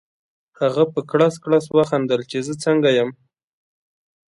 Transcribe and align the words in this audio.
هغه 0.59 0.83
په 0.93 0.99
کړس 1.11 1.35
کړس 1.43 1.65
وخندل 1.77 2.21
چې 2.31 2.37
زه 2.47 2.53
څنګه 2.63 2.89
یم؟ 2.97 3.09